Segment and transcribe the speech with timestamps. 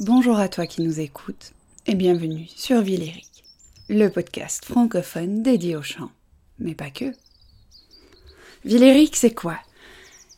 [0.00, 1.52] Bonjour à toi qui nous écoutes
[1.86, 3.44] et bienvenue sur Villéric,
[3.90, 6.10] le podcast francophone dédié au chant,
[6.58, 7.12] mais pas que.
[8.64, 9.58] Villéric, c'est quoi?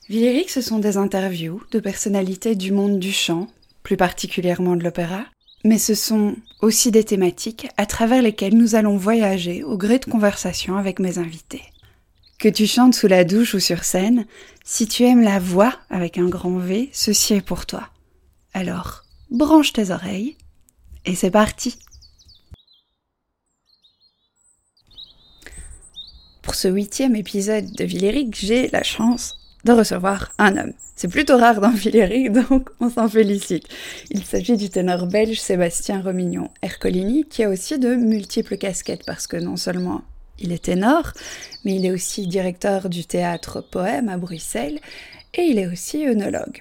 [0.09, 3.47] Villéric, ce sont des interviews de personnalités du monde du chant,
[3.85, 5.27] plus particulièrement de l'opéra,
[5.65, 10.07] mais ce sont aussi des thématiques à travers lesquelles nous allons voyager au gré de
[10.07, 11.63] conversations avec mes invités.
[12.41, 14.27] Que tu chantes sous la douche ou sur scène,
[14.65, 17.89] si tu aimes la voix avec un grand V, ceci est pour toi.
[18.55, 19.02] Alors,
[19.33, 20.37] branche tes oreilles
[21.05, 21.79] et c'est parti.
[26.43, 30.73] Pour ce huitième épisode de Villéric, j'ai la chance de recevoir un homme.
[30.97, 33.65] C'est plutôt rare dans Villéric, donc on s'en félicite.
[34.11, 39.27] Il s'agit du ténor belge Sébastien Romignon Ercolini, qui a aussi de multiples casquettes, parce
[39.27, 40.03] que non seulement
[40.39, 41.13] il est ténor,
[41.65, 44.81] mais il est aussi directeur du théâtre Poème à Bruxelles,
[45.35, 46.61] et il est aussi œnologue.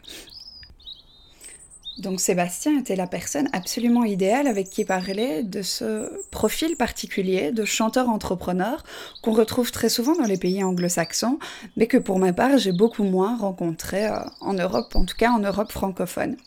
[1.97, 7.65] Donc Sébastien était la personne absolument idéale avec qui parler de ce profil particulier de
[7.65, 8.83] chanteur-entrepreneur
[9.21, 11.37] qu'on retrouve très souvent dans les pays anglo-saxons,
[11.75, 15.31] mais que pour ma part j'ai beaucoup moins rencontré euh, en Europe, en tout cas
[15.31, 16.37] en Europe francophone.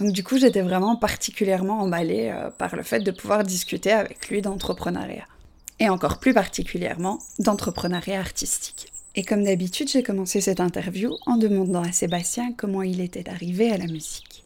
[0.00, 4.28] Donc du coup j'étais vraiment particulièrement emballée euh, par le fait de pouvoir discuter avec
[4.28, 5.26] lui d'entrepreneuriat.
[5.78, 8.92] Et encore plus particulièrement d'entrepreneuriat artistique.
[9.14, 13.70] Et comme d'habitude, j'ai commencé cette interview en demandant à Sébastien comment il était arrivé
[13.70, 14.45] à la musique.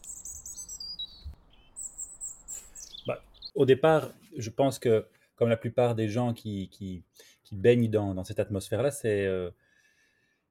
[3.55, 7.03] Au départ, je pense que, comme la plupart des gens qui,
[7.51, 9.51] baignent dans, cette atmosphère-là, c'est euh,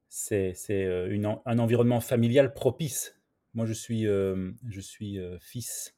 [0.09, 3.19] c'est euh, un environnement familial propice.
[3.53, 5.95] Moi, je suis, euh, je suis fils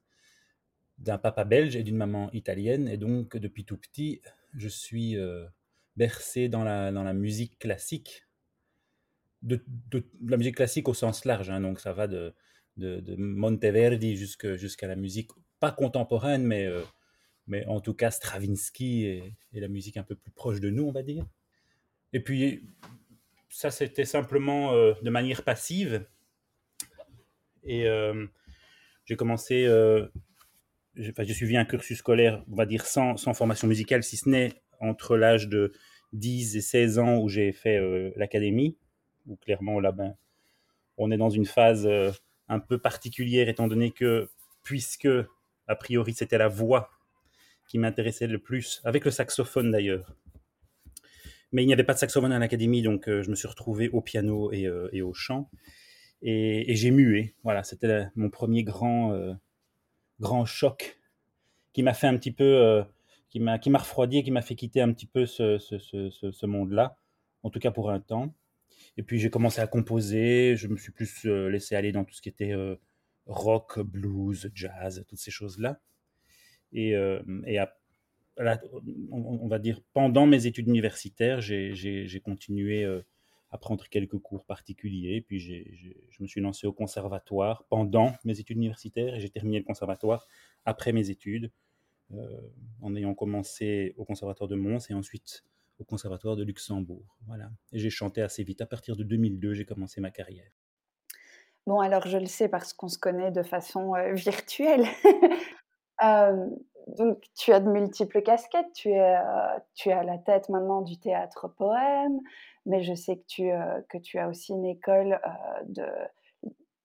[0.99, 4.21] d'un papa belge et d'une maman italienne, et donc depuis tout petit,
[4.55, 5.17] je suis
[5.95, 8.25] bercé dans la, dans la musique classique,
[9.41, 9.63] de,
[10.25, 11.59] la musique classique au sens large, hein.
[11.59, 12.33] donc ça va de,
[12.77, 15.31] de, Monteverdi jusqu'à la musique,
[15.63, 16.67] pas contemporaine, mais
[17.47, 20.91] mais en tout cas Stravinsky et, la musique un peu plus proche de nous, on
[20.91, 21.25] va dire.
[22.13, 22.63] Et puis,
[23.49, 26.05] ça, c'était simplement euh, de manière passive.
[27.63, 28.25] Et euh,
[29.05, 30.07] j'ai commencé, euh,
[30.95, 34.53] j'ai suivi un cursus scolaire, on va dire, sans, sans formation musicale, si ce n'est
[34.79, 35.71] entre l'âge de
[36.13, 37.79] 10 et 16 ans où j'ai fait
[38.15, 38.77] l'académie,
[39.27, 40.15] où clairement, là, ben,
[40.97, 41.89] on est dans une phase
[42.49, 44.29] un peu particulière, étant donné que,
[44.61, 45.07] puisque,
[45.67, 46.89] a priori, c'était la voix
[47.67, 50.15] qui m'intéressait le plus, avec le saxophone d'ailleurs.
[51.51, 53.89] Mais il n'y avait pas de saxophone à l'académie, donc euh, je me suis retrouvé
[53.89, 55.49] au piano et, euh, au chant.
[56.21, 57.35] Et, j'ai mué.
[57.43, 59.33] Voilà, c'était mon premier grand, euh,
[60.19, 60.99] grand choc
[61.73, 62.83] qui m'a fait un petit peu,
[63.29, 66.97] qui m'a refroidi qui m'a fait quitter un petit peu ce, ce, ce monde-là,
[67.41, 68.35] en tout cas pour un temps.
[68.97, 72.21] Et puis j'ai commencé à composer, je me suis plus laissé aller dans tout ce
[72.21, 72.53] qui était
[73.25, 75.79] rock, blues, jazz, toutes ces choses-là.
[76.71, 77.21] Et, euh,
[79.11, 83.01] on, va dire, pendant mes études universitaires, j'ai continué euh,
[83.51, 85.21] à prendre quelques cours particuliers.
[85.21, 89.65] Puis je me suis lancé au conservatoire pendant mes études universitaires et j'ai terminé le
[89.65, 90.27] conservatoire
[90.65, 91.51] après mes études,
[92.13, 92.41] euh,
[92.81, 95.45] en ayant commencé au conservatoire de Mons et ensuite
[95.79, 97.17] au conservatoire de Luxembourg.
[97.27, 97.51] Voilà.
[97.71, 98.61] Et j'ai chanté assez vite.
[98.61, 100.51] À partir de 2002, j'ai commencé ma carrière.
[101.65, 104.85] Bon, alors je le sais parce qu'on se connaît de façon virtuelle.
[106.97, 108.71] donc, tu as de multiples casquettes.
[108.73, 112.19] Tu es, à la tête maintenant du théâtre poème,
[112.65, 115.19] mais je sais que tu, as aussi une école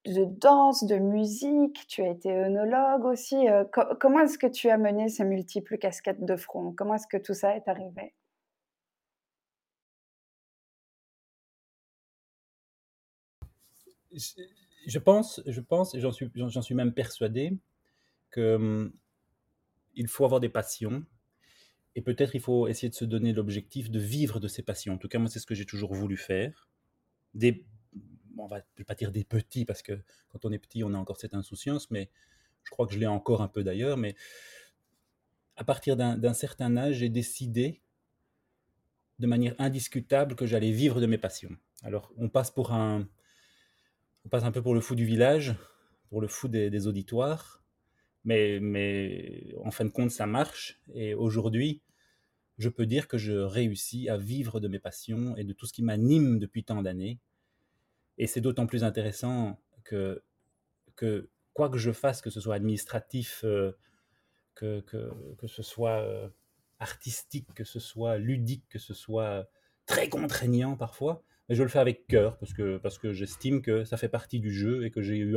[0.04, 1.86] de danse, de musique.
[1.88, 3.46] Tu as été œnologue aussi.
[4.00, 6.72] comment est-ce que tu as mené ces multiples casquettes de front?
[6.76, 8.14] Comment est-ce que tout ça est arrivé?
[14.86, 17.56] Je pense, je pense, et j'en suis, j'en suis même persuadé,
[18.30, 18.92] que hum,
[19.94, 21.04] il faut avoir des passions.
[21.94, 24.94] Et peut-être il faut essayer de se donner l'objectif de vivre de ses passions.
[24.94, 26.68] En tout cas, moi, c'est ce que j'ai toujours voulu faire.
[27.34, 27.66] Des,
[28.36, 31.16] on va pas dire des petits, parce que quand on est petit, on a encore
[31.16, 32.10] cette insouciance, mais
[32.62, 33.96] je crois que je l'ai encore un peu d'ailleurs.
[33.96, 34.14] Mais
[35.56, 37.82] à partir d'un certain âge, j'ai décidé
[39.18, 41.56] de manière indiscutable que j'allais vivre de mes passions.
[41.82, 43.08] Alors, on passe pour un,
[44.24, 45.54] on passe un peu pour le fou du village,
[46.10, 47.58] pour le fou des auditoires,
[48.24, 50.80] mais, en fin de compte, ça marche.
[50.92, 51.82] Et aujourd'hui,
[52.58, 55.72] je peux dire que je réussis à vivre de mes passions et de tout ce
[55.72, 57.20] qui m'anime depuis tant d'années.
[58.18, 60.22] Et c'est d'autant plus intéressant que,
[60.96, 63.72] que, quoi que je fasse, que ce soit administratif, euh,
[64.54, 66.28] que, que, ce soit euh,
[66.80, 69.48] artistique, que ce soit ludique, que ce soit
[69.86, 73.84] très contraignant parfois, mais je le fais avec cœur parce que, parce que j'estime que
[73.84, 75.36] ça fait partie du jeu et que j'ai eu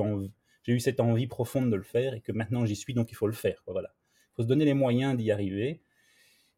[0.68, 3.28] eu cette envie profonde de le faire et que maintenant j'y suis, donc il faut
[3.28, 3.64] le faire.
[3.68, 3.94] Voilà.
[4.32, 5.82] Il faut se donner les moyens d'y arriver.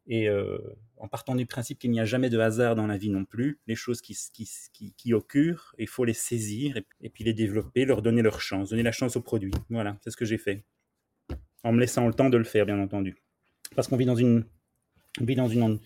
[0.06, 0.58] Et euh,
[0.98, 3.60] en partant du principe qu'il n'y a jamais de hasard dans la vie non plus,
[3.66, 7.86] les choses qui, qui, qui, qui occurrent, il faut les saisir et, puis les développer,
[7.86, 9.52] leur donner leur chance, donner la chance au produit.
[9.70, 10.64] Voilà, c'est ce que j'ai fait.
[11.62, 13.16] En me laissant le temps de le faire, bien entendu.
[13.74, 14.44] Parce qu'on vit dans une,
[15.20, 15.80] on vit dans une,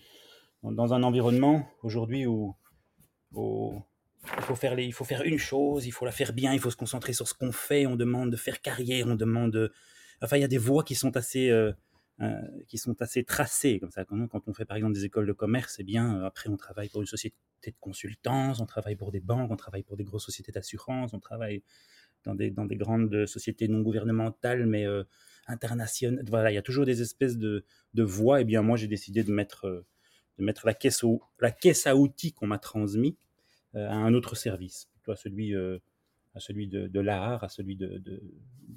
[0.63, 2.55] dans un environnement aujourd'hui où,
[3.31, 6.71] il faut, faire il faut faire une chose, il faut la faire bien, il faut
[6.71, 9.71] se concentrer sur ce qu'on fait, on demande de faire carrière, on demande...
[10.21, 11.49] Enfin, il y a des voies qui sont assez...
[11.49, 11.71] Euh,
[12.21, 14.03] euh, qui sont assez tracées comme ça.
[14.03, 16.89] Quand, on fait par exemple des écoles de commerce, c'est bien, euh, après on travaille
[16.89, 20.25] pour une société de consultance, on travaille pour des banques, on travaille pour des grosses
[20.25, 21.63] sociétés d'assurance, on travaille
[22.25, 24.85] dans des, dans des grandes sociétés non gouvernementales, mais
[25.47, 26.25] internationales.
[26.27, 28.41] Voilà, il y a toujours des espèces de, de voies.
[28.41, 29.85] Et bien moi, j'ai décidé de mettre,
[30.39, 33.17] de mettre la, caisse à outils qu'on m'a transmis
[33.75, 35.77] euh, à un autre service, celui, euh,
[36.33, 38.01] à celui de, l'art, à celui de,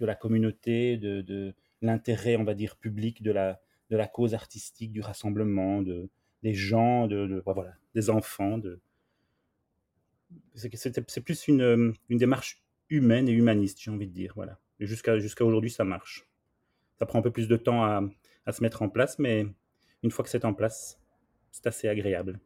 [0.01, 6.09] la communauté, de, l'intérêt, on va dire, public de la, cause artistique, du rassemblement, de,
[6.43, 8.61] des gens, des enfants.
[10.55, 14.33] C'est plus une, démarche humaine et humaniste, j'ai envie de dire.
[14.35, 14.59] Voilà.
[14.81, 16.27] Jusqu'à aujourd'hui, ça marche.
[16.99, 19.47] Ça prend un peu plus de temps à se mettre en place, mais
[20.03, 21.02] une fois que c'est en place,
[21.53, 22.41] c'est assez agréable.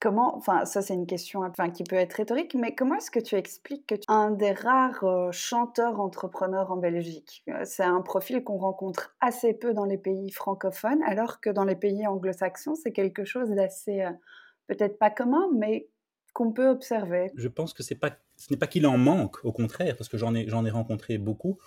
[0.00, 3.18] Comment, enfin, ça c'est une question enfin, qui peut être rhétorique, mais comment est-ce que
[3.18, 7.42] tu expliques que tu es un des rares euh, chanteurs entrepreneurs en Belgique?
[7.48, 11.64] Euh, C'est un profil qu'on rencontre assez peu dans les pays francophones, alors que dans
[11.64, 14.12] les pays anglo-saxons, c'est quelque chose d'assez, euh,
[14.68, 15.88] peut-être pas commun, mais
[16.32, 17.32] qu'on peut observer.
[17.34, 20.16] Je pense que c'est pas, ce n'est pas qu'il en manque, au contraire, parce que
[20.16, 21.58] j'en ai, j'en ai rencontré beaucoup.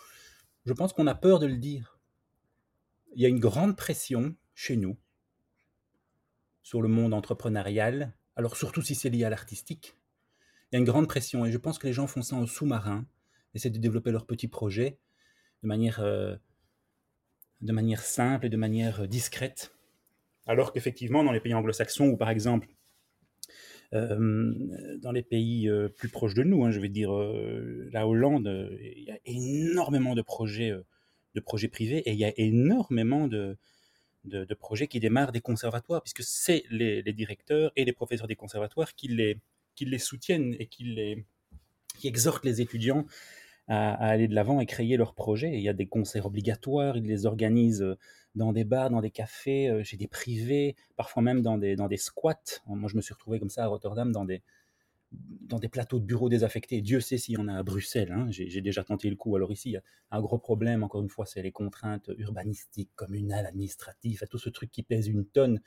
[0.63, 1.99] Je pense qu'on a peur de le dire.
[3.13, 4.95] Il y a une grande pression chez nous
[6.63, 9.97] sur le monde entrepreneurial alors surtout si c'est lié à l'artistique,
[10.71, 12.45] il y a une grande pression et je pense que les gens font ça en
[12.45, 13.05] sous-marin,
[13.53, 14.97] essaient de développer leurs petits projets
[15.63, 16.35] de manière, euh,
[17.61, 19.73] de manière simple et de manière euh, discrète.
[20.47, 22.67] Alors qu'effectivement, dans les pays anglo-saxons, ou par exemple
[23.93, 27.11] euh, dans les pays plus proches de nous, hein, je vais dire
[27.91, 28.49] la Hollande,
[28.81, 30.71] il y a énormément de projets,
[31.35, 33.57] de projets privés et il y a énormément de,
[34.25, 38.93] de, projets qui démarrent des conservatoires, puisque c'est les, directeurs et les professeurs des conservatoires
[38.95, 39.39] qui les,
[39.75, 41.25] qui les soutiennent et qui, les,
[41.97, 43.05] qui exhortent les étudiants
[43.67, 45.51] à, aller de l'avant et créer leurs projets.
[45.53, 47.95] il y a des concerts obligatoires, ils les organisent
[48.35, 51.87] dans des bars, dans des cafés, euh, chez des privés, parfois même dans des, dans
[51.87, 52.61] des squats.
[52.65, 54.41] Moi, je me suis retrouvé comme ça à Rotterdam dans des,
[55.11, 56.81] dans des plateaux de bureaux désaffectés.
[56.81, 58.11] Dieu sait s'il y en a à Bruxelles.
[58.11, 58.27] Hein.
[58.29, 59.35] J'ai déjà tenté le coup.
[59.35, 62.91] Alors ici, il y a un gros problème, encore une fois, c'est les contraintes urbanistiques,
[62.95, 65.59] communales, administratives, tout ce truc qui pèse une tonne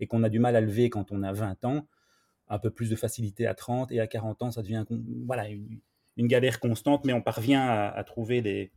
[0.00, 1.86] et qu'on a du mal à lever quand on a 20 ans.
[2.48, 4.84] Un peu plus de facilité à 30 et à 40 ans, ça devient
[5.24, 5.80] voilà, une,
[6.26, 8.72] galère constante, mais on parvient à, trouver, des,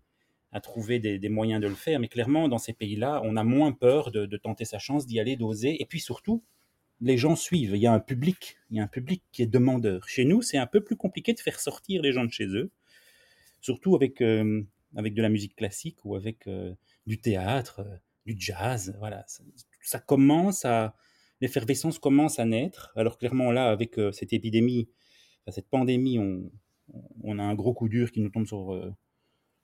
[0.52, 2.00] à trouver des, moyens de le faire.
[2.00, 5.20] Mais clairement, dans ces pays-là, on a moins peur de, de tenter sa chance, d'y
[5.20, 5.82] aller, d'oser.
[5.82, 6.44] Et puis surtout,
[7.04, 7.76] les gens suivent.
[7.76, 10.08] Il y a un public, il y a un public qui est demandeur.
[10.08, 12.72] Chez nous, c'est un peu plus compliqué de faire sortir les gens de chez eux,
[13.62, 14.64] surtout avec euh,
[14.96, 16.74] avec de la musique classique ou avec euh,
[17.06, 18.96] du théâtre, euh, du jazz.
[19.00, 19.26] Voilà,
[19.82, 20.96] ça, commence à
[21.42, 22.94] l'effervescence commence à naître.
[22.96, 24.88] Alors clairement là, avec cette épidémie,
[25.50, 28.96] cette pandémie, on, a un gros coup dur qui nous tombe sur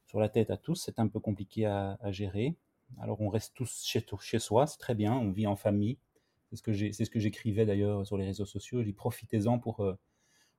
[0.07, 0.75] sur la tête à tous.
[0.75, 2.55] C'est un peu compliqué à, gérer.
[2.99, 3.85] Alors on reste tous
[4.21, 5.13] chez soi, c'est très bien.
[5.13, 5.97] On vit en famille
[6.51, 8.83] c'est ce que j'écrivais d'ailleurs sur les réseaux sociaux.
[8.83, 9.95] J'ai profitez-en pour euh,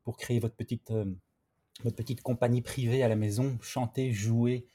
[0.05, 1.05] pour créer votre petite euh,
[1.83, 4.67] votre petite compagnie privée à la maison, chantez, jouez,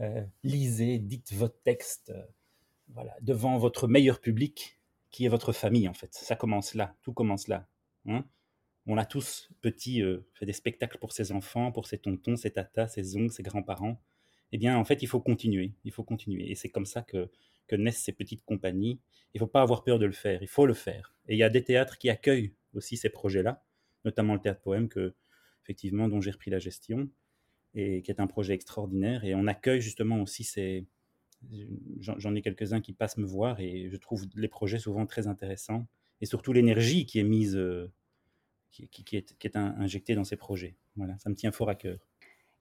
[0.00, 2.12] euh, lisez, dites votre texte,
[2.88, 6.12] voilà, devant votre meilleur public, qui est votre famille en fait.
[6.14, 7.68] Ça commence là, tout commence là.
[8.06, 8.24] Hein.
[8.86, 12.88] on a tous petits fait des spectacles pour ses enfants, pour ses tontons, ses tatas,
[12.88, 14.00] ses oncles, ses grands-parents.
[14.52, 15.74] Eh bien, en fait, il faut continuer.
[15.84, 16.50] Il faut continuer.
[16.50, 17.30] Et c'est comme ça que
[17.68, 18.98] que naissent ces petites compagnies.
[19.34, 21.14] Il ne faut pas avoir peur de le faire, il faut le faire.
[21.28, 23.62] Et il y a des théâtres qui accueillent aussi ces projets-là,
[24.04, 25.14] notamment le théâtre poème que,
[25.62, 27.08] effectivement, dont j'ai repris la gestion
[27.74, 29.24] et qui est un projet extraordinaire.
[29.24, 30.86] Et on accueille justement aussi ces.
[32.00, 35.86] J'en ai quelques-uns qui passent me voir et je trouve les projets souvent très intéressants
[36.20, 37.92] et surtout l'énergie qui est mise, euh,
[38.70, 40.74] qui, est, qui est injectée dans ces projets.
[40.96, 42.07] Voilà, ça me tient fort à cœur.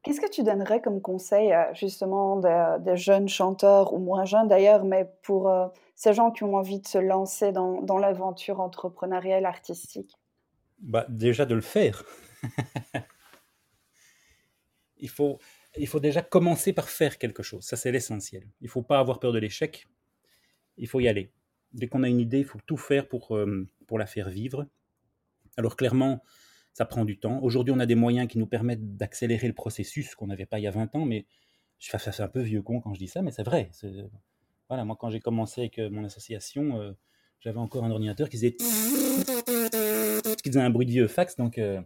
[0.08, 2.38] Qu'est-ce que tu donnerais comme conseil justement
[2.80, 6.80] des jeunes chanteurs ou moins jeunes d'ailleurs, mais pour euh, ces gens qui ont envie
[6.80, 10.18] de se lancer dans, l'aventure entrepreneuriale artistique?
[10.80, 12.06] Bah, Déjà de le faire.
[14.98, 15.40] il, faut,
[15.76, 18.48] il faut déjà commencer par faire quelque chose, ça c'est l'essentiel.
[18.62, 19.90] Il ne faut pas avoir peur de l'échec,
[20.78, 21.34] il faut y aller.
[21.74, 24.68] Dès qu'on a une idée, il faut tout faire pour, euh, pour la faire vivre.
[25.58, 26.24] Alors clairement,
[26.77, 27.39] ça prend du temps.
[27.41, 30.62] Aujourd'hui, on a des moyens qui nous permettent d'accélérer le processus qu'on n'avait pas il
[30.62, 31.25] y a 20 ans, mais
[31.79, 33.72] je fais un peu vieux con quand je dis ça, mais c'est vrai.
[34.69, 36.91] Voilà, moi, quand j'ai commencé avec mon association, euh,
[37.39, 38.51] j'avais encore un ordinateur qui faisait
[40.43, 41.36] qui faisait un bruit de vieux fax.
[41.36, 41.81] Donc, euh,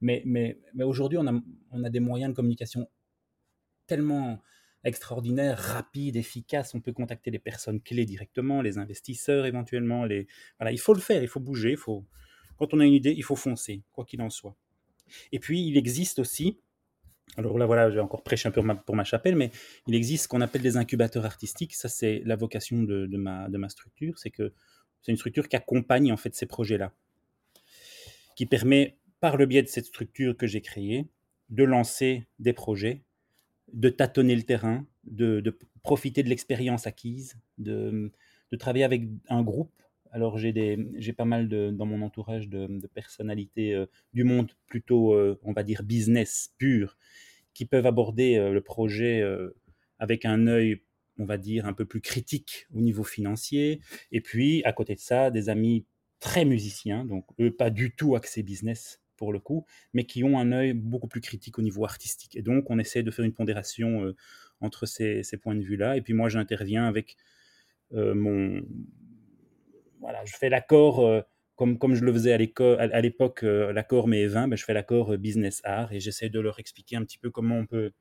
[0.00, 2.88] mais mais, mais aujourd'hui, on a, des moyens de communication
[3.88, 4.38] tellement
[4.84, 6.72] extraordinaires, rapides, efficaces.
[6.72, 10.06] On peut contacter les personnes clés directement, les investisseurs éventuellement.
[10.60, 11.72] Voilà, il faut le faire, il faut bouger.
[11.72, 12.06] Il faut...
[12.58, 14.56] Quand on a une idée, il faut foncer, quoi qu'il en soit.
[15.32, 16.58] Et puis, il existe aussi,
[17.36, 19.50] alors là, voilà, j'ai encore prêché un peu pour ma, chapelle, mais
[19.86, 21.74] il existe ce qu'on appelle des incubateurs artistiques.
[21.74, 24.18] Ça, c'est la vocation de, ma structure.
[24.18, 24.52] C'est que
[25.02, 26.92] c'est une structure qui accompagne en fait ces projets-là,
[28.36, 31.06] qui permet, par le biais de cette structure que j'ai créée,
[31.48, 33.02] de lancer des projets,
[33.72, 38.12] de tâtonner le terrain, de, profiter de l'expérience acquise, de,
[38.58, 39.72] travailler avec un groupe.
[40.16, 45.52] Alors j'ai pas mal dans mon entourage de, personnalités euh, du monde plutôt, euh, on
[45.52, 46.96] va dire, business pur,
[47.52, 49.22] qui peuvent aborder euh, le projet
[49.98, 50.80] avec un œil
[51.18, 53.80] on va dire, un peu plus critique au niveau financier.
[54.10, 55.84] Et puis, à côté de ça, des amis
[56.18, 60.38] très musiciens, donc eux, pas du tout axés business pour le coup, mais qui ont
[60.38, 62.36] un œil beaucoup plus critique au niveau artistique.
[62.36, 64.14] Et donc, on essaie de faire une pondération
[64.62, 65.98] entre ces, points de vue-là.
[65.98, 67.18] Et puis, moi, j'interviens avec
[67.92, 68.62] mon.
[70.00, 71.04] Voilà, je fais l'accord.
[71.06, 71.22] Euh,
[71.54, 75.62] comme, comme je le faisais à l'époque, l'accord mais 20, ben, je fais l'accord business
[75.64, 77.92] art et j'essaie de leur expliquer un petit peu comment on peut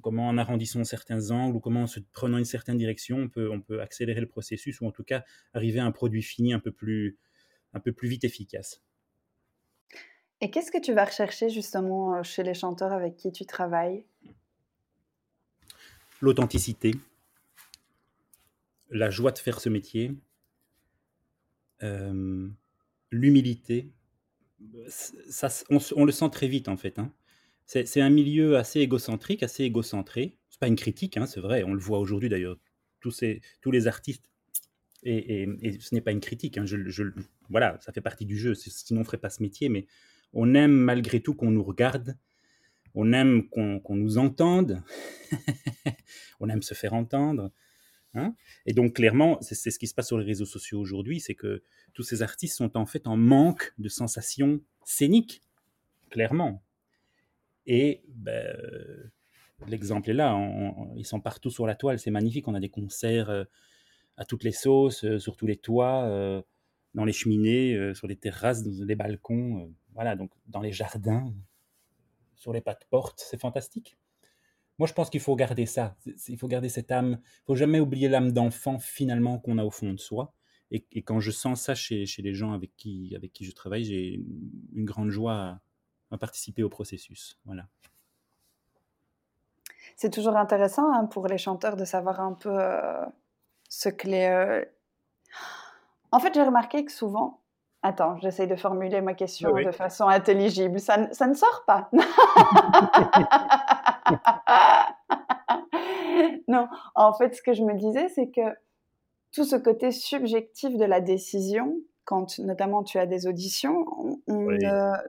[0.00, 3.50] comment en arrondissant certains angles ou comment en se prenant une certaine direction, on peut,
[3.50, 6.60] on peut accélérer le processus ou en tout cas arriver à un produit fini un
[6.60, 7.18] peu plus,
[7.74, 8.82] un peu plus vite efficace.
[10.40, 14.04] Et qu'est-ce que tu vas rechercher justement euh, chez les chanteurs avec qui tu travailles?
[16.20, 16.92] L'authenticité,
[18.90, 20.12] la joie de faire ce métier,
[23.10, 23.90] l'humilité.
[24.88, 26.98] Ça, on, le sent très vite en fait.
[26.98, 27.12] Hein.
[27.66, 30.36] C'est un milieu assez égocentrique, assez égocentré.
[30.50, 32.58] C'est pas une critique, hein, c'est vrai, on le voit aujourd'hui d'ailleurs.
[33.00, 33.24] Tous,
[33.60, 34.30] tous les artistes,
[35.02, 35.48] et,
[35.80, 37.04] ce n'est pas une critique, hein, je,
[37.48, 39.86] voilà, ça fait partie du jeu, sinon on ferait pas ce métier, mais
[40.32, 42.16] on aime malgré tout qu'on nous regarde,
[42.94, 44.82] on aime qu'on nous entende,
[46.40, 47.50] on aime se faire entendre.
[48.14, 48.34] Hein.
[48.66, 51.62] et donc clairement, c'est ce qui se passe sur les réseaux sociaux aujourd'hui, c'est que
[51.94, 55.42] tous ces artistes sont en fait en manque de sensations scéniques,
[56.10, 56.62] clairement.
[57.66, 58.54] Et ben,
[59.66, 60.36] l'exemple est là,
[60.96, 63.44] ils sont partout sur la toile, c'est magnifique, on a des concerts euh,
[64.16, 66.42] à toutes les sauces, euh, sur tous les toits, euh,
[66.94, 71.32] dans les cheminées, sur les terrasses, dans les balcons, voilà, donc dans les jardins,
[72.34, 73.96] sur les pas de porte, c'est fantastique.
[74.82, 75.94] Moi, je pense qu'il faut garder ça,
[76.26, 79.70] il faut garder cette âme, il faut jamais oublier l'âme d'enfant finalement qu'on a au
[79.70, 80.34] fond de soi.
[80.72, 83.84] Et, quand je sens ça chez, chez, les gens avec qui, avec qui je travaille,
[83.84, 84.24] j'ai
[84.74, 85.60] une grande joie
[86.18, 87.38] participer au processus.
[87.44, 87.68] Voilà.
[89.94, 93.06] C'est toujours intéressant hein, pour les chanteurs de savoir un peu euh,
[93.68, 94.26] ce que les.
[94.26, 94.64] Euh,
[96.10, 97.38] en fait, j'ai remarqué que souvent.
[97.84, 100.80] Attends, j'essaie de formuler ma question de façon intelligible.
[100.80, 101.88] Ça, ça ne sort pas.
[106.48, 108.40] non, en fait, ce que je me disais, c'est que
[109.32, 113.86] tout ce côté subjectif de la décision, quand notamment tu as des auditions,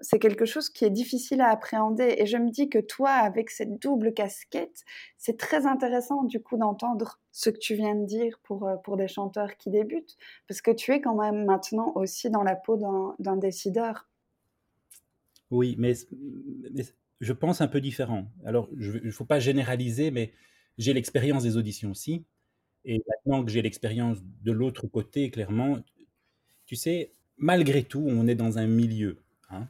[0.01, 2.15] c'est quelque chose qui est difficile à appréhender.
[2.17, 4.83] Et je me dis que toi, avec cette double casquette,
[5.17, 8.95] c'est très intéressant du coup d'entendre ce que tu viens de dire pour, euh, pour
[8.95, 10.17] des chanteurs qui débutent,
[10.47, 12.77] parce que tu es quand même maintenant aussi dans la peau
[13.19, 14.07] d'un décideur.
[15.49, 15.93] Oui, mais,
[17.23, 18.31] je pense un peu différent.
[18.45, 20.33] Alors, il ne faut pas généraliser, mais
[20.77, 22.25] j'ai l'expérience des auditions aussi.
[22.85, 25.79] Et maintenant que j'ai l'expérience de l'autre côté, clairement,
[26.65, 29.23] tu sais, malgré tout, on est dans un milieu.
[29.49, 29.67] Hein.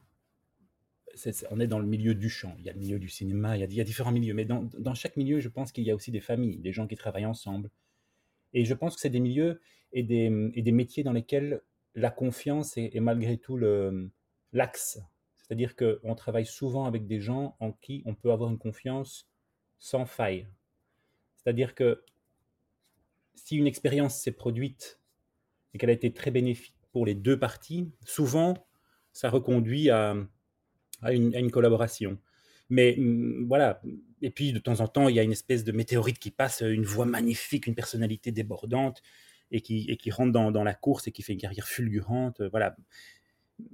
[1.52, 2.56] on est dans le milieu du chant.
[2.58, 4.34] Il y a le milieu du cinéma, il y a, différents milieux.
[4.34, 6.96] Mais dans, chaque milieu, je pense qu'il y a aussi des familles, des gens qui
[6.96, 7.70] travaillent ensemble.
[8.54, 11.62] Et je pense que c'est des milieux et des, métiers dans lesquels
[11.94, 13.58] la confiance est, malgré tout
[14.54, 15.00] l'axe.
[15.54, 19.30] C'est-à-dire qu'on travaille souvent avec des gens en qui on peut avoir une confiance
[19.78, 20.48] sans faille.
[21.36, 22.04] C'est-à-dire que
[23.36, 25.00] si une expérience s'est produite
[25.72, 28.66] et qu'elle a été très bénéfique pour les deux parties, souvent,
[29.12, 30.16] ça reconduit à,
[31.04, 32.18] une, collaboration.
[32.72, 33.80] Mais mm, voilà,
[34.24, 36.62] et puis de temps en temps, il y a une espèce de météorite qui passe,
[36.62, 39.04] une voix magnifique, une personnalité débordante,
[39.52, 42.42] et qui, qui rentre dans, la course et qui fait une carrière fulgurante.
[42.42, 42.76] Voilà.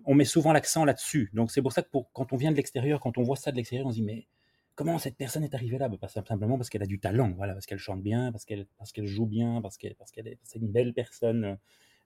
[0.06, 1.30] On met souvent l'accent là-dessus.
[1.34, 3.58] Donc c'est pour ça que quand on vient de l'extérieur, quand on voit ça de
[3.58, 4.28] l'extérieur, on se dit, mais
[4.76, 5.90] comment cette personne est arrivée là?
[5.90, 8.92] Bah, simplement parce qu'elle a du talent, voilà, parce qu'elle chante bien, parce qu'elle parce
[8.92, 11.58] qu'elle joue bien, parce qu'elle parce qu'elle est, une belle personne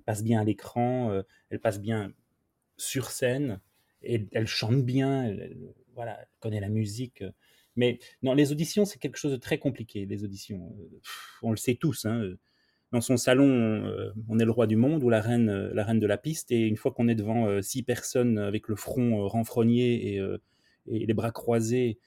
[0.05, 2.13] passe bien à l'écran, euh, elle passe bien
[2.77, 3.61] sur scène.
[4.01, 5.55] et elle chante bien, elle,
[5.95, 7.23] voilà, elle connaît la musique.
[7.75, 10.75] Mais non, les auditions, c'est quelque chose de très compliqué, les auditions.
[11.41, 12.05] On le sait tous.
[12.05, 12.35] Hein.
[12.93, 16.05] Dans son salon, on est le roi du monde ou la reine, la reine de
[16.05, 16.51] la piste.
[16.51, 20.21] Et une fois qu'on est devant six personnes avec le front renfrogné et,
[20.85, 21.97] les bras croisés,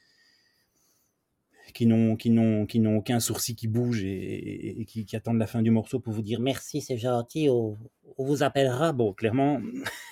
[1.74, 2.30] qui n'ont qui
[2.68, 6.22] qui n'ont aucun sourcil qui bouge et, qui, attendent la fin du morceau pour vous
[6.22, 7.76] dire merci c'est gentil on,
[8.16, 8.92] vous appellera.
[8.92, 9.60] Bon clairement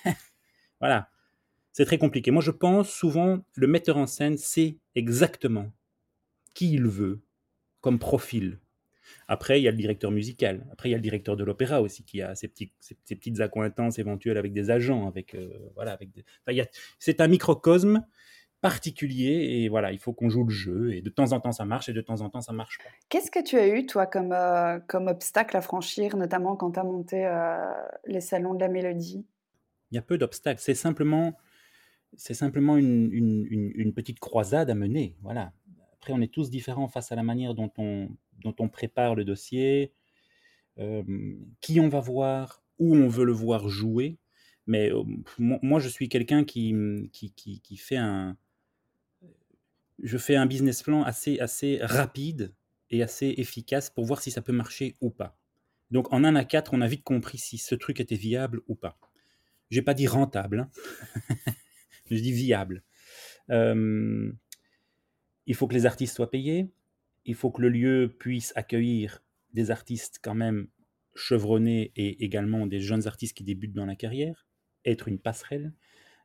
[0.81, 1.09] voilà
[1.71, 2.31] c'est très compliqué.
[2.31, 5.71] Moi je pense souvent le metteur en scène sait exactement
[6.53, 7.21] qui il veut
[7.79, 8.59] comme profil
[9.27, 11.81] après il y a le directeur musical après il y a le directeur de l'opéra
[11.81, 15.93] aussi qui a ses petits ses, petites accointances éventuelles avec des agents avec euh, voilà
[15.93, 16.23] avec des...
[16.99, 18.05] c'est un microcosme
[18.65, 21.65] particulier et voilà, il faut qu'on joue le jeu et de temps en temps ça
[21.65, 22.89] marche et de temps en temps ça marche pas.
[23.09, 26.79] Qu'est-ce que tu as eu toi comme, euh, comme obstacle à franchir, notamment quand tu
[26.79, 27.71] as monté euh,
[28.07, 29.23] les salons de la mélodie?
[29.91, 31.37] Il y a peu d'obstacles, c'est simplement,
[32.17, 35.15] c'est simplement une, une, une, petite croisade à mener.
[35.21, 35.53] Voilà.
[36.05, 39.91] Après, on est tous différents face à la manière dont on, prépare le dossier,
[40.77, 41.01] euh,
[41.61, 44.19] qui on va voir, où on veut le voir jouer.
[44.67, 44.91] Mais
[45.39, 46.75] moi, je suis quelqu'un qui,
[47.79, 48.37] fait un,
[50.03, 52.53] je fais un business plan assez, assez rapide
[52.91, 55.35] et assez efficace pour voir si ça peut marcher ou pas.
[55.89, 58.75] Donc en 1 à 4, on a vite compris si ce truc était viable ou
[58.75, 58.99] pas.
[59.71, 60.69] Je n'ai pas dit rentable, hein.
[62.11, 62.83] je dis viable.
[63.49, 64.31] Euh,
[65.47, 66.69] il faut que les artistes soient payés,
[67.25, 69.23] il faut que le lieu puisse accueillir
[69.53, 70.67] des artistes quand même
[71.15, 74.47] chevronnés et également des jeunes artistes qui débutent dans la carrière,
[74.85, 75.73] être une passerelle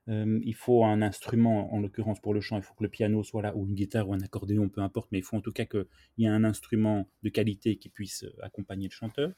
[0.07, 3.43] il faut un instrument, en l'occurrence pour le chant, il faut que le piano soit
[3.43, 5.67] là, ou une guitare ou un accordéon, peu importe, mais il faut en tout cas
[5.67, 5.87] qu'il
[6.19, 9.33] y ait un instrument de qualité qui puisse accompagner le chanteur.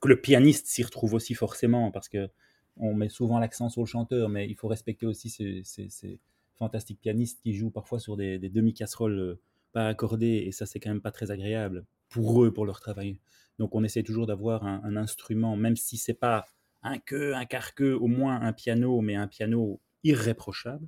[0.00, 2.28] Que le pianiste s'y retrouve aussi forcément, parce que
[2.76, 6.20] on met souvent l'accent sur le chanteur, mais il faut respecter aussi ces,
[6.56, 9.38] fantastiques pianistes qui jouent parfois sur des, demi-casseroles
[9.72, 13.18] pas accordées, et ça c'est quand même pas très agréable pour eux, pour leur travail.
[13.58, 16.46] Donc on essaie toujours d'avoir un, instrument, même si c'est pas
[16.82, 20.86] un queue, un quart-queue, au moins un piano, mais un piano irréprochable.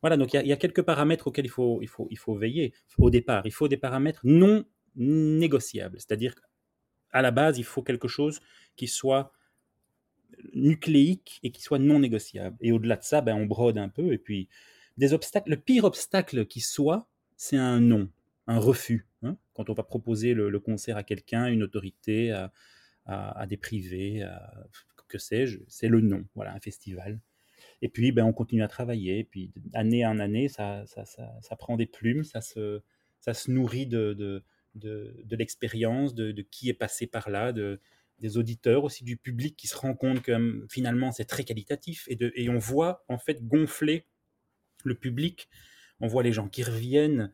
[0.00, 2.72] Voilà, donc il y, a quelques paramètres auxquels il faut, il, faut, il faut veiller
[2.98, 3.42] au départ.
[3.44, 8.40] Il faut des paramètres non négociables, c'est-à-dire qu'à la base, il faut quelque chose
[8.76, 9.32] qui soit
[10.54, 12.56] nucléique et qui soit non négociable.
[12.60, 14.12] Et au-delà de ça, ben, on brode un peu.
[14.12, 14.48] Et puis,
[14.98, 18.08] le pire obstacle qui soit, c'est un non,
[18.46, 19.06] un refus.
[19.22, 19.36] Hein.
[19.54, 22.32] quand on va proposer le, concert à quelqu'un, une autorité,
[23.06, 24.24] à, des privés,
[25.08, 27.18] que sais-je, c'est le nom, voilà, un festival.
[27.82, 29.20] Et puis, ben, on continue à travailler.
[29.20, 30.84] Et puis, année en année, ça,
[31.58, 32.82] prend des plumes, ça se,
[33.48, 34.42] nourrit de,
[35.30, 37.80] l'expérience, de, qui est passé par là, de,
[38.20, 42.06] des auditeurs, aussi du public qui se rend compte que hum, finalement, c'est très qualitatif.
[42.08, 44.06] Et, et on voit, en fait, gonfler
[44.88, 45.48] le public.
[46.00, 47.32] On voit les gens qui reviennent,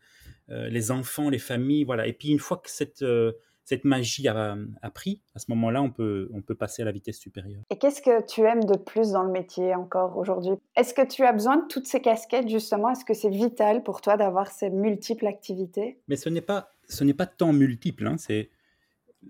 [0.50, 2.06] euh, les enfants, les familles, voilà.
[2.06, 3.02] Et puis, une fois que cette...
[3.02, 3.32] Euh,
[3.64, 4.56] cette magie a,
[4.92, 7.62] pris, à ce moment-là, on peut, on peut passer à la vitesse supérieure.
[7.70, 10.52] Et qu'est-ce que tu aimes de plus dans le métier encore aujourd'hui?
[10.76, 12.90] Est-ce que tu as besoin de toutes ces casquettes, justement?
[12.90, 15.98] Est-ce que c'est vital pour toi d'avoir ces multiples activités?
[16.08, 18.06] Mais ce n'est pas, ce n'est pas tant multiple.
[18.06, 18.50] Hein, c'est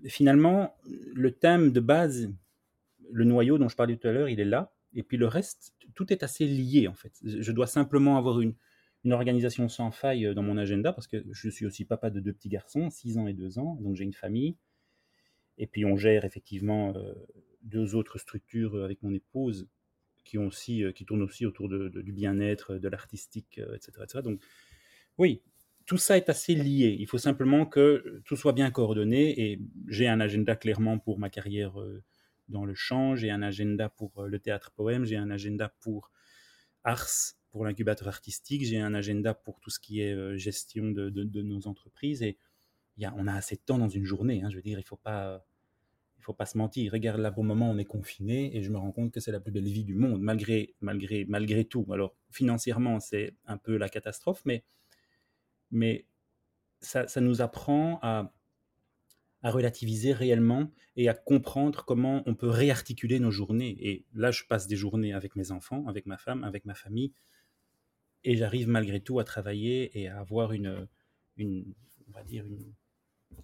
[0.05, 0.75] finalement
[1.13, 2.29] le thème de base,
[3.09, 4.74] le noyau dont je parlais tout à l'heure, il est là.
[4.95, 7.13] Et puis le reste, tout est assez lié en fait.
[7.23, 8.55] Je dois simplement avoir une,
[9.11, 12.33] organisation sans faille euh, dans mon agenda parce que je suis aussi papa de deux
[12.33, 14.55] petits garçons, 6 ans et 2 ans, donc j'ai une famille.
[15.59, 17.13] Et puis on gère effectivement euh,
[17.61, 19.67] deux autres structures avec mon épouse
[20.23, 24.21] qui, ont aussi, euh, qui tournent aussi autour du bien-être, de l'artistique, etc.
[24.23, 24.41] Donc
[25.19, 25.43] oui,
[25.85, 26.97] tout ça est assez lié.
[26.99, 31.29] Il faut simplement que tout soit bien coordonné et j'ai un agenda clairement pour ma
[31.29, 31.75] carrière
[32.47, 36.11] dans le chant, j'ai un agenda pour le théâtre poème, j'ai un agenda pour
[36.83, 41.41] Ars, pour l'incubateur artistique, j'ai un agenda pour tout ce qui est euh, gestion de,
[41.41, 42.37] nos entreprises et
[42.97, 44.43] y a, on a assez de temps dans une journée.
[44.43, 45.45] Hein, je veux dire, il faut pas,
[46.19, 46.91] faut pas se mentir.
[46.91, 49.31] Regarde là, pour le moment, on est confiné et je me rends compte que c'est
[49.31, 51.85] la plus belle vie du monde, malgré, malgré, malgré tout.
[51.91, 54.65] Alors financièrement, c'est un peu la catastrophe, mais,
[55.71, 56.07] mais
[56.81, 58.34] ça, ça nous apprend à,
[59.45, 63.77] à relativiser réellement et à comprendre comment on peut réarticuler nos journées.
[63.79, 67.13] Et là, je passe des journées avec mes enfants, avec ma femme, avec ma famille,
[68.23, 70.87] et j'arrive malgré tout à travailler et à avoir une,
[71.37, 71.75] une
[72.07, 72.73] on va dire une,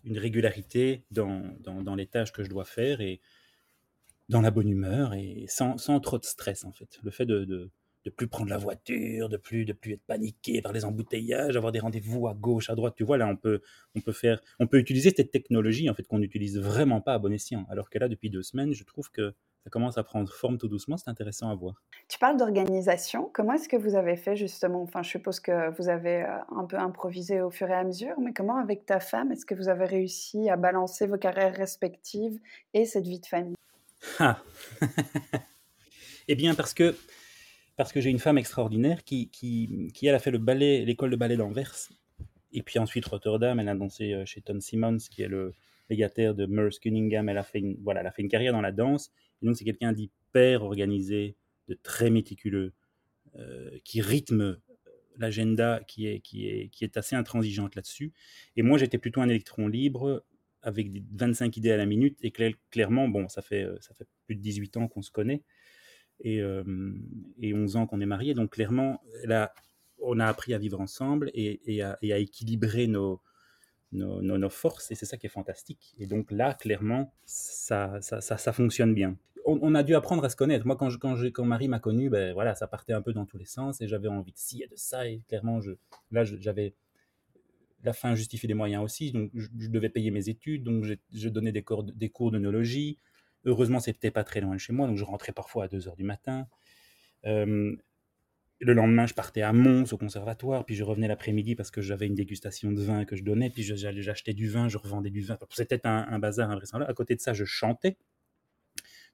[0.04, 3.22] une régularité dans, dans, les tâches que je dois faire et
[4.28, 6.98] dans la bonne humeur et sans, sans trop de stress en fait.
[7.04, 7.70] Le fait de,
[8.06, 11.72] de, plus prendre la voiture, de plus de plus être paniqué par les embouteillages, avoir
[11.72, 12.96] des rendez-vous à gauche, à droite.
[12.98, 13.62] Tu vois là, on peut
[13.96, 17.20] on peut faire, on peut utiliser cette technologie en fait qu'on n'utilise vraiment pas à
[17.20, 17.66] bon escient.
[17.70, 19.34] Alors que là, depuis deux semaines, je trouve que
[19.64, 21.84] ça commence à prendre forme tout doucement, c'est intéressant à voir.
[22.08, 24.82] Tu parles d'organisation, comment est-ce que vous avez fait justement?
[24.82, 28.20] Enfin, je suppose que vous avez euh, un peu improvisé au fur et à mesure,
[28.20, 32.40] mais comment avec ta femme, est-ce que vous avez réussi à balancer vos carrières respectives
[32.74, 33.56] et cette vie de famille?
[34.20, 34.42] Ah.
[36.28, 36.96] Eh bien, parce que,
[37.76, 41.12] parce que j'ai une femme extraordinaire qui, qui, qui, elle, a fait le ballet, l'école
[41.12, 41.90] de ballet d'Anvers.
[42.54, 45.54] Et puis ensuite, Rotterdam, elle a dansé euh, chez Tom Simmons, qui est le
[45.90, 47.30] légataire de Merce Cunningham.
[47.30, 49.12] Elle a fait une, voilà, elle a fait une carrière dans la danse.
[49.42, 51.36] Et donc, c'est quelqu'un d'hyper organisé,
[51.70, 52.74] de très méticuleux,
[53.36, 54.60] euh, qui rythme
[55.18, 58.12] l'agenda, qui est, qui, est, qui est assez intransigeante là-dessus.
[58.56, 60.24] Et moi, j'étais plutôt un électron libre,
[60.62, 62.18] avec 25 idées à la minute.
[62.22, 62.32] Et
[62.70, 65.44] clairement, bon, ça fait, euh, ça fait plus de 18 ans qu'on se connaît
[66.22, 66.64] et, euh,
[67.40, 68.34] et 11 ans qu'on est mariés.
[68.34, 69.54] Donc clairement, là,
[70.02, 73.22] on a appris à vivre ensemble et, à, équilibrer nos,
[74.50, 74.92] forces.
[74.92, 75.96] Et c'est ça qui est fantastique.
[75.98, 78.00] Et donc là, clairement, ça,
[78.54, 79.18] fonctionne bien.
[79.46, 80.66] On, a dû apprendre à se connaître.
[80.66, 83.82] Moi, quand, Marie m'a connu, ben, voilà, ça partait un peu dans tous les sens
[83.82, 85.08] et j'avais envie de ci et de ça.
[85.08, 85.60] Et clairement,
[86.12, 86.76] là, j'avais
[87.84, 89.12] la fin justifie les moyens aussi.
[89.12, 92.32] Donc, je, devais payer mes études, donc je, donnais des cours, des cours.
[93.45, 95.95] Heureusement, c'était pas très loin de chez moi, donc je rentrais parfois à 2 heures
[95.95, 96.47] du matin.
[97.25, 97.75] Euh,
[98.60, 102.06] le lendemain, je partais à Mons au conservatoire, puis je revenais l'après-midi parce que j'avais
[102.06, 105.38] une dégustation de vin que je donnais, puis j'achetais du vin, je revendais du vin.
[105.49, 106.91] C'était un, un, bazar invraisemblable.
[106.91, 107.97] À côté de ça, je chantais.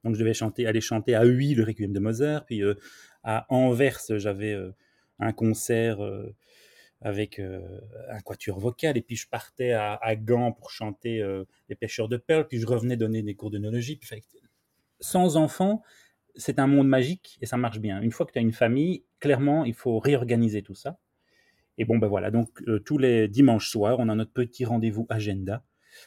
[0.03, 2.75] Donc je devais chanter, aller chanter à Huy le Requiem de Mozart, puis euh,
[3.23, 4.71] à Anvers, j'avais euh,
[5.19, 5.99] un concert
[7.01, 7.62] avec euh,
[8.10, 12.17] un quatuor vocal, et puis je partais à, Gand pour chanter euh, Les pêcheurs de
[12.17, 13.99] perles, puis je revenais donner des cours d'œnologie.
[14.99, 15.83] Sans enfants,
[16.36, 18.01] c'est un monde magique et ça marche bien.
[18.01, 20.97] Une fois que tu as une famille, clairement, il faut réorganiser tout ça.
[21.77, 25.05] Et bon, ben voilà, donc euh, tous les dimanches soirs, on a notre petit rendez-vous
[25.10, 25.63] agenda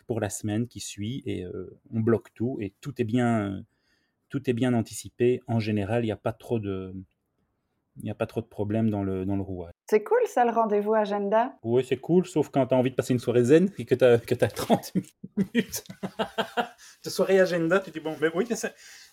[0.09, 1.45] pour la semaine qui suit et
[1.93, 3.65] on bloque tout et tout est bien,
[4.29, 5.41] tout est bien anticipé.
[5.49, 6.95] En général, il n'y a pas trop de,
[7.97, 9.73] il n'y a pas trop de problèmes dans le, dans le rouage.
[9.89, 12.95] C'est cool ça le rendez-vous agenda Oui, c'est cool, sauf quand tu as envie de
[12.95, 14.93] passer une soirée zen et que tu as, as 30
[15.37, 15.85] minutes
[17.05, 18.47] de soirée agenda, tu dis bon, mais oui,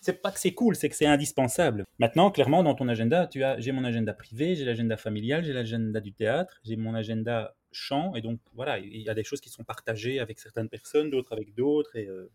[0.00, 1.84] c'est pas que c'est cool, c'est que c'est indispensable.
[1.98, 5.52] Maintenant, clairement, dans ton agenda, tu as j'ai mon agenda privé, j'ai l'agenda familial, j'ai
[5.52, 9.40] l'agenda du théâtre, j'ai mon agenda chant, et donc voilà, il y a des choses
[9.40, 12.30] qui sont partagées avec certaines personnes, d'autres avec d'autres, et euh,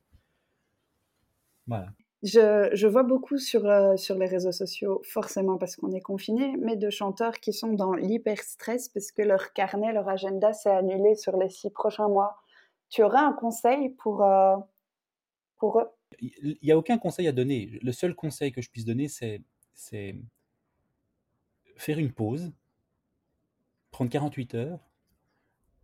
[1.67, 1.87] voilà.
[2.23, 6.77] Je, vois beaucoup sur, euh, sur les réseaux sociaux, forcément parce qu'on est confiné, mais
[6.77, 11.35] de chanteurs qui sont dans l'hyper-stress parce que leur carnet, leur agenda s'est annulé sur
[11.35, 12.37] les six prochains mois.
[12.87, 14.55] Tu aurais un conseil pour, euh,
[15.57, 15.87] pour eux?
[16.21, 17.77] Il n'y a aucun conseil à donner.
[17.81, 19.41] Le seul conseil que je puisse donner, c'est
[21.75, 22.53] faire une pause,
[23.91, 24.79] prendre 48 heures,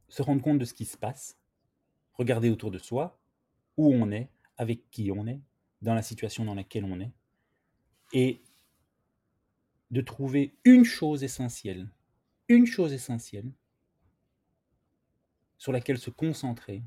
[0.07, 1.37] se rendre compte de ce qui se passe,
[2.13, 3.19] regarder autour de soi,
[3.75, 5.41] où on est, avec qui on est,
[5.81, 7.11] dans la situation dans laquelle on est
[8.13, 8.41] et
[9.91, 11.89] de trouver une chose essentielle,
[12.47, 13.51] une chose essentielle
[15.57, 16.83] sur laquelle se concentrer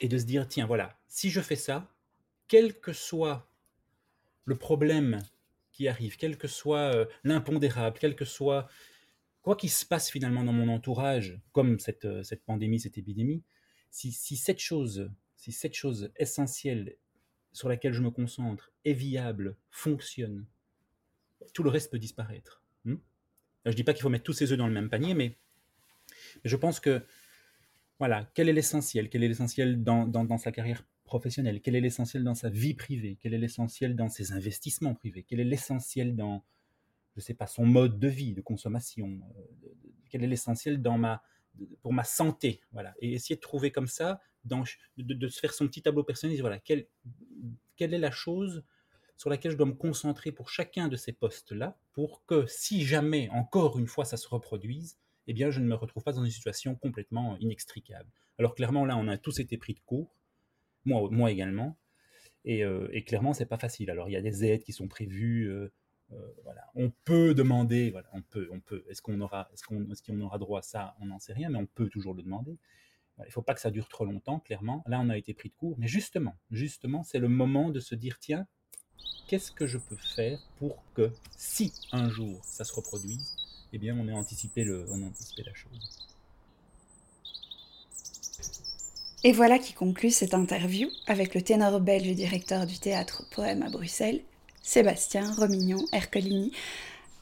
[0.00, 1.92] et de se dire, tiens, voilà, si je fais ça,
[2.48, 3.50] quel que soit
[4.44, 5.18] le problème
[5.72, 8.68] qui arrive, quel que soit euh, l'impondérable, quel que soit
[9.42, 13.42] quoi qu'il se passe finalement dans mon entourage, comme cette, euh, cette pandémie, cette épidémie,
[13.90, 16.96] si, si cette chose si cette chose essentielle
[17.52, 20.46] sur laquelle je me concentre est viable, fonctionne,
[21.54, 22.62] tout le reste peut disparaître.
[22.84, 22.96] Hmm
[23.64, 25.36] je ne dis pas qu'il faut mettre tous ses œufs dans le même panier, mais
[26.44, 27.04] je pense que,
[27.98, 29.08] voilà, quel est l'essentiel?
[29.08, 31.60] Quel est l'essentiel dans, sa carrière professionnelle?
[31.62, 33.18] Quel est l'essentiel dans sa vie privée?
[33.20, 35.22] Quel est l'essentiel dans ses investissements privés?
[35.22, 36.44] Quel est l'essentiel dans,
[37.14, 39.68] je ne sais pas, son mode de vie, de consommation euh,
[40.10, 41.22] Quel est l'essentiel dans ma,
[41.82, 42.62] pour ma santé?
[42.72, 42.94] Voilà.
[43.00, 46.86] Et essayer de trouver comme ça de, se faire son petit tableau personnel, voilà, quelle,
[47.76, 48.64] quelle est la chose
[49.16, 53.28] sur laquelle je dois me concentrer pour chacun de ces postes-là, pour que si jamais,
[53.30, 56.30] encore une fois, ça se reproduise, eh bien, je ne me retrouve pas dans une
[56.30, 58.10] situation complètement inextricable.
[58.38, 60.16] Alors clairement, là, on a tous été pris de court,
[60.86, 61.76] moi, moi également,
[62.44, 63.90] et, euh, et clairement, c'est pas facile.
[63.90, 65.70] Alors, il y a des aides qui sont prévues, euh,
[66.12, 66.62] euh, voilà.
[66.74, 68.84] On peut demander, voilà, on peut, on peut.
[68.88, 69.62] Est-ce qu'on aura, est-ce
[70.02, 70.96] qu'on aura droit à ça?
[71.00, 72.58] On n'en sait rien, mais on peut toujours le demander.
[73.24, 74.82] Il ne faut pas que ça dure trop longtemps, clairement.
[74.86, 75.74] Là, on a été pris de court.
[75.78, 78.46] Mais justement, justement, c'est le moment de se dire, tiens,
[79.28, 83.36] qu'est-ce que je peux faire pour que, si un jour ça se reproduise,
[83.72, 86.06] eh bien, on ait anticipé, le, on ait anticipé la chose.
[89.22, 93.68] Et voilà qui conclut cette interview avec le ténor belge directeur du théâtre Poème à
[93.68, 94.22] Bruxelles,
[94.62, 96.52] Sébastien Romignon Ercolini,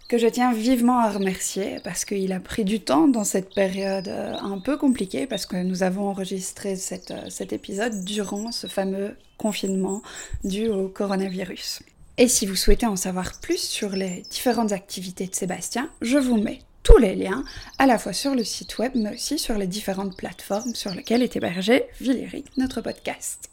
[0.08, 4.08] que je tiens vivement à remercier parce qu'il a pris du temps dans cette période
[4.08, 9.14] euh, un peu compliquée parce que nous avons enregistré euh, cet épisode durant ce fameux
[9.36, 10.02] confinement
[10.44, 11.82] dû au coronavirus.
[12.16, 16.38] Et si vous souhaitez en savoir plus sur les différentes activités de Sébastien, je vous
[16.38, 17.44] mets tous les liens,
[17.78, 21.22] à la fois sur le site web, mais aussi sur les différentes plateformes sur lesquelles
[21.22, 23.50] est hébergé Villeric, notre podcast.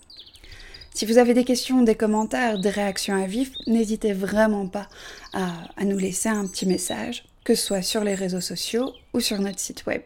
[0.95, 4.87] Si vous avez des questions, des commentaires, des réactions à vif, n'hésitez vraiment pas
[5.33, 5.51] à,
[5.83, 9.59] nous laisser un petit message, que ce soit sur les réseaux sociaux ou sur notre
[9.59, 10.03] site web.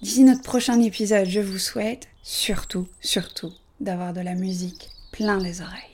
[0.00, 5.60] D'ici notre prochain épisode, je vous souhaite surtout, surtout d'avoir de la musique plein les
[5.60, 5.93] oreilles.